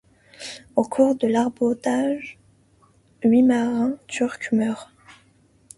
[0.75, 2.39] Au cours de l’abordage,
[3.23, 4.89] huit marins turcs meurent.